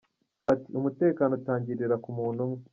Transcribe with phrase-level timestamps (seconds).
[0.51, 2.65] Ati «Umutekano utangirira ku muntu ubwe.